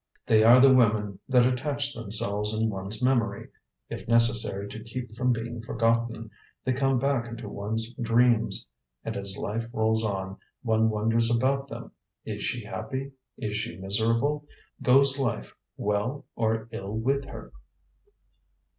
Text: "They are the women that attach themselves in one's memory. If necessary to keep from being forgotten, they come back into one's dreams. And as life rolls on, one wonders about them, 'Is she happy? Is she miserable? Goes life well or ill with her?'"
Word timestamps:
"They 0.25 0.43
are 0.43 0.59
the 0.59 0.73
women 0.73 1.19
that 1.29 1.45
attach 1.45 1.93
themselves 1.93 2.55
in 2.55 2.71
one's 2.71 3.03
memory. 3.03 3.49
If 3.87 4.07
necessary 4.07 4.67
to 4.67 4.83
keep 4.83 5.15
from 5.15 5.31
being 5.31 5.61
forgotten, 5.61 6.31
they 6.65 6.73
come 6.73 6.97
back 6.97 7.27
into 7.27 7.47
one's 7.47 7.93
dreams. 8.01 8.65
And 9.05 9.15
as 9.15 9.37
life 9.37 9.67
rolls 9.71 10.03
on, 10.03 10.37
one 10.63 10.89
wonders 10.89 11.29
about 11.29 11.67
them, 11.67 11.91
'Is 12.25 12.41
she 12.41 12.63
happy? 12.65 13.11
Is 13.37 13.55
she 13.57 13.77
miserable? 13.77 14.47
Goes 14.81 15.19
life 15.19 15.55
well 15.77 16.25
or 16.35 16.67
ill 16.71 16.97
with 16.97 17.25
her?'" 17.25 17.53